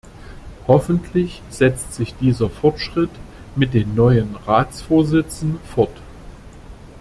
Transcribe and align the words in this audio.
Hoffentlich 0.67 1.43
setzt 1.51 1.93
sich 1.93 2.15
dieser 2.15 2.49
Fortschritt 2.49 3.11
mit 3.55 3.75
den 3.75 3.93
neuen 3.93 4.35
Ratsvorsitzen 4.35 5.59
fort. 5.75 6.01